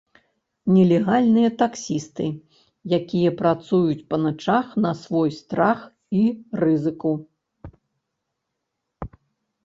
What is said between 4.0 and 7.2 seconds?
па начах на свой страх і рызыку.